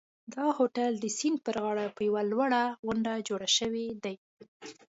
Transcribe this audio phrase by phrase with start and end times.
[0.33, 4.15] دا هوټل د سیند پر غاړه په یوه لوړه غونډۍ جوړ شوی دی.